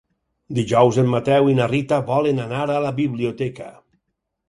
[0.59, 3.73] Dijous en Mateu i na Rita volen anar a la biblioteca.